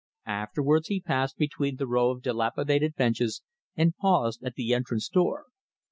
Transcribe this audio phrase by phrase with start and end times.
[0.25, 3.43] Afterwards he passed between the row of dilapidated benches
[3.75, 5.45] and paused at the entrance door.